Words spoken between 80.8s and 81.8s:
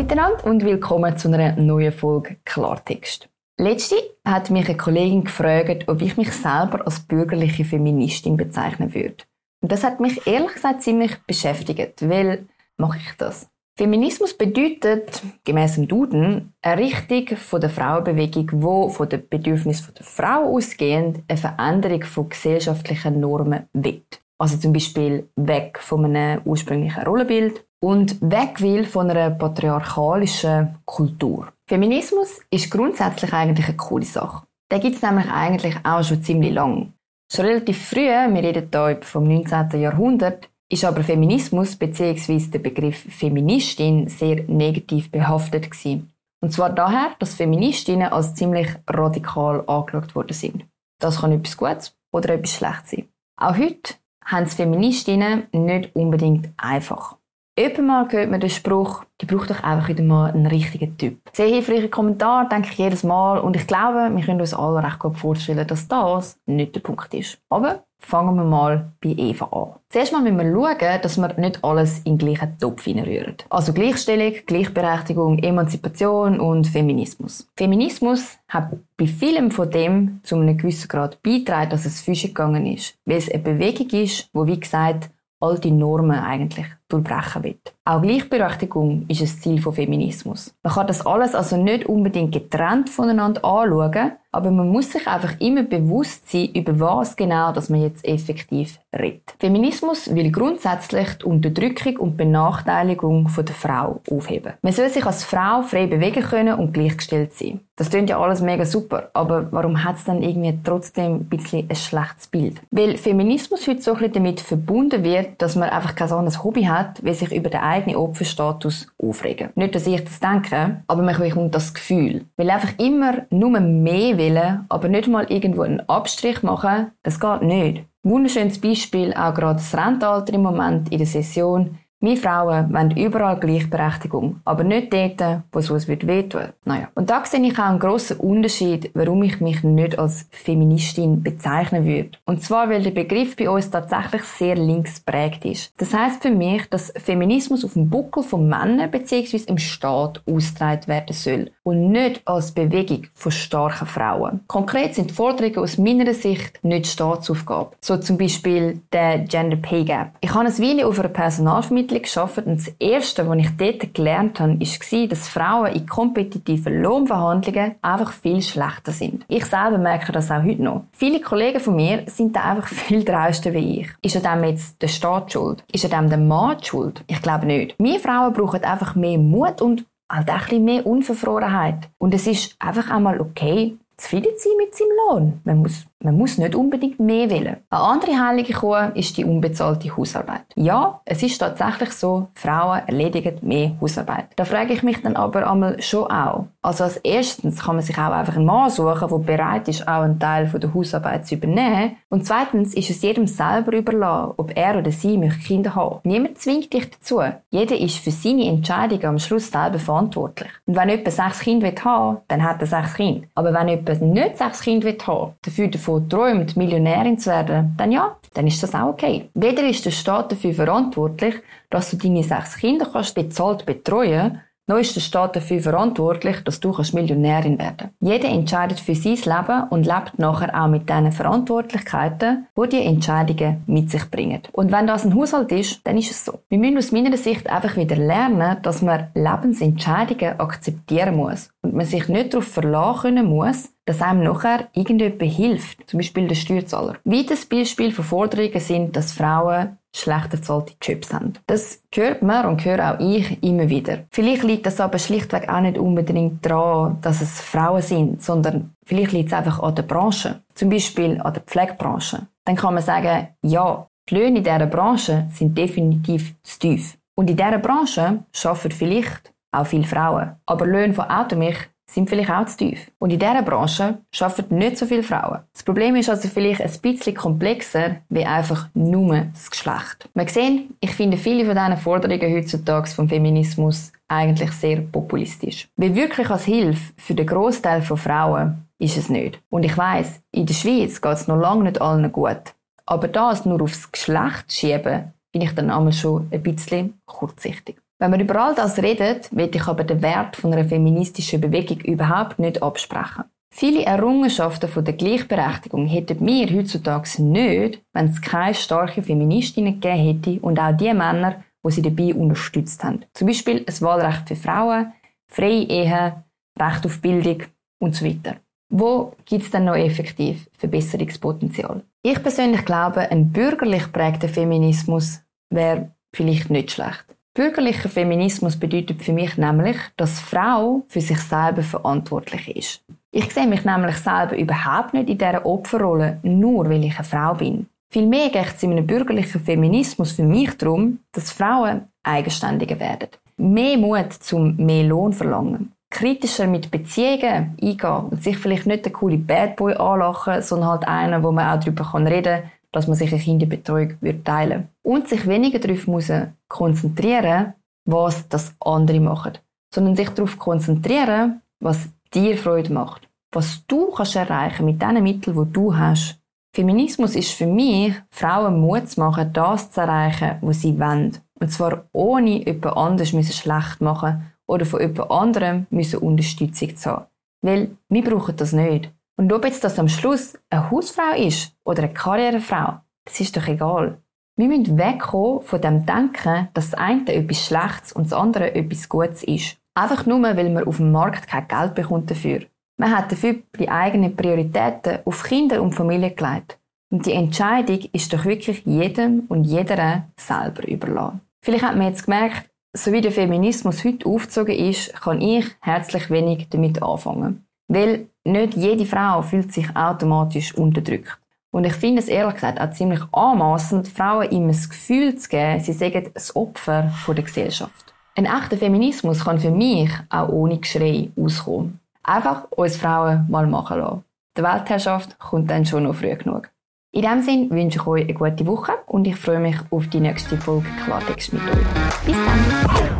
Grad beigetragen,